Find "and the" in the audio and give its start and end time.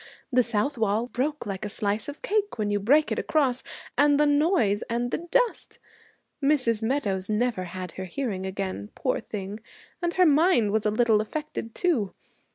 3.95-4.25, 4.89-5.19